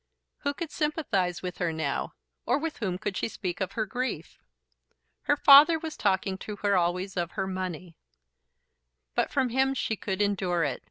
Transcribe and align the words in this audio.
Who 0.39 0.55
could 0.55 0.71
sympathise 0.71 1.43
with 1.43 1.59
her 1.59 1.71
now, 1.71 2.15
or 2.47 2.57
with 2.57 2.77
whom 2.77 2.97
could 2.97 3.15
she 3.15 3.27
speak 3.27 3.61
of 3.61 3.73
her 3.73 3.85
grief? 3.85 4.39
Her 5.25 5.37
father 5.37 5.77
was 5.77 5.95
talking 5.95 6.39
to 6.39 6.55
her 6.63 6.75
always 6.75 7.15
of 7.15 7.33
her 7.33 7.45
money; 7.45 7.95
but 9.13 9.29
from 9.31 9.49
him 9.49 9.75
she 9.75 9.95
could 9.95 10.19
endure 10.19 10.63
it. 10.63 10.79